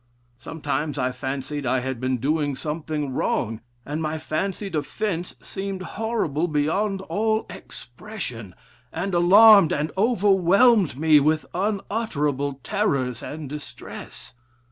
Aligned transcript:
Sometimes 0.39 0.97
I 0.97 1.11
fancied 1.11 1.63
I 1.67 1.81
had 1.81 1.99
been 1.99 2.17
doing 2.17 2.55
something 2.55 3.13
wrong, 3.13 3.61
and 3.85 4.01
my 4.01 4.17
fancied 4.17 4.73
offence 4.73 5.35
seemed 5.43 5.83
horrible 5.83 6.47
beyond 6.47 7.01
all 7.01 7.45
expression, 7.51 8.55
and 8.91 9.13
alarmed 9.13 9.71
and 9.71 9.91
overwhelmed 9.95 10.97
me 10.97 11.19
with 11.19 11.45
unutterable 11.53 12.59
terrors 12.63 13.21
and 13.21 13.47
distress. 13.47 14.33